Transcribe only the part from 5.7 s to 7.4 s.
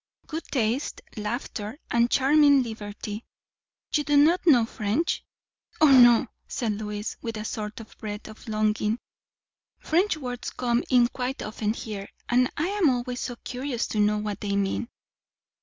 "O no," said Lois, with